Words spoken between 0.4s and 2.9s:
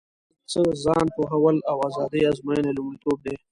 څه ځان پوهول او ازادي ازموینه یې